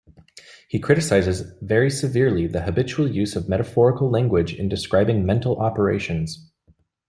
[0.67, 6.49] He criticizes very severely the habitual use of metaphorical language in describing mental operations.